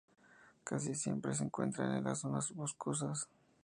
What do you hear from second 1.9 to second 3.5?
en las zonas boscosas.